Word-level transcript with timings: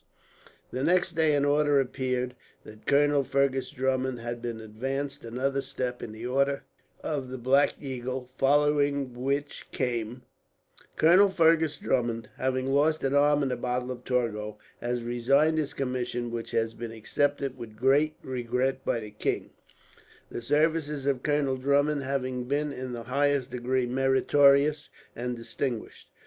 The 0.71 0.81
next 0.83 1.11
day 1.11 1.35
an 1.35 1.45
order 1.45 1.79
appeared, 1.79 2.35
that 2.63 2.87
Colonel 2.87 3.23
Fergus 3.23 3.69
Drummond 3.69 4.19
had 4.19 4.41
been 4.41 4.59
advanced 4.59 5.23
another 5.23 5.61
step 5.61 6.01
in 6.01 6.11
the 6.11 6.25
order 6.25 6.63
of 7.03 7.29
the 7.29 7.37
Black 7.37 7.75
Eagle, 7.79 8.31
following 8.35 9.13
which 9.13 9.67
came: 9.71 10.23
"Colonel 10.95 11.29
Fergus 11.29 11.77
Drummond, 11.77 12.29
having 12.37 12.65
lost 12.65 13.03
an 13.03 13.13
arm 13.13 13.43
at 13.43 13.49
the 13.49 13.55
battle 13.55 13.91
of 13.91 14.03
Torgau, 14.03 14.57
has 14.79 15.03
resigned 15.03 15.59
his 15.59 15.75
commission; 15.75 16.31
which 16.31 16.49
has 16.49 16.73
been 16.73 16.91
accepted 16.91 17.55
with 17.55 17.75
great 17.77 18.15
regret 18.23 18.83
by 18.83 19.01
the 19.01 19.11
king, 19.11 19.51
the 20.31 20.41
services 20.41 21.05
of 21.05 21.21
Colonel 21.21 21.57
Drummond 21.57 22.01
having 22.01 22.45
been, 22.45 22.73
in 22.73 22.93
the 22.93 23.03
highest 23.03 23.51
degree, 23.51 23.85
meritorious 23.85 24.89
and 25.15 25.35
distinguished." 25.37 26.09